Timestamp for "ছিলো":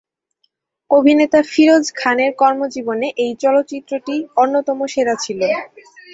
5.23-5.45